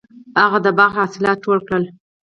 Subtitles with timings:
[0.41, 1.83] هغه د باغ حاصلات ټول کړل.